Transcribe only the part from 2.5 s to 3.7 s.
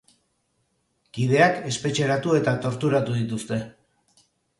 torturatu dituzte.